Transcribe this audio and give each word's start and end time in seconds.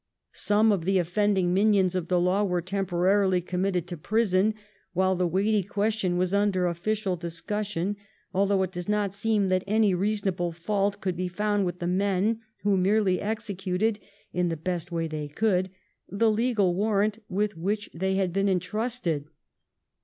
Some 0.33 0.71
of 0.71 0.85
the 0.85 0.97
offending 0.97 1.53
minions 1.53 1.93
of 1.93 2.07
the 2.07 2.19
law 2.19 2.43
were 2.43 2.59
temporarily 2.59 3.39
committed 3.39 3.85
to 3.85 3.97
prison 3.97 4.55
while 4.93 5.15
the 5.15 5.27
weighty 5.27 5.61
question 5.61 6.17
was 6.17 6.33
under 6.33 6.65
official 6.65 7.15
discussion, 7.15 7.95
although 8.33 8.63
it 8.63 8.71
does 8.71 8.89
not 8.89 9.13
seem 9.13 9.49
that 9.49 9.63
any 9.67 9.93
reason 9.93 10.29
able 10.29 10.51
fault 10.51 11.01
could 11.01 11.15
be 11.15 11.27
found 11.27 11.67
with 11.67 11.77
the 11.77 11.85
men, 11.85 12.41
who 12.63 12.77
merely 12.77 13.17
170a 13.19 13.21
THE 13.21 13.21
RUSSIAN 13.21 13.21
AMpASSADOR. 13.21 13.21
17 13.29 13.31
executed, 13.31 13.99
in 14.33 14.49
the 14.49 14.57
best 14.57 14.91
way 14.91 15.07
they 15.07 15.27
could, 15.27 15.69
the 16.09 16.31
legal 16.31 16.73
warrant 16.73 17.19
with 17.29 17.55
which 17.55 17.87
they 17.93 18.15
had 18.15 18.33
been 18.33 18.49
entrusted. 18.49 19.25